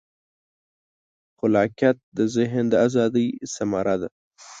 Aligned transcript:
خلاقیت 1.39 1.97
د 2.17 2.19
ذهن 2.35 2.63
د 2.69 2.73
ازادۍ 2.85 3.27
ثمره 3.53 3.95
ده. 4.01 4.09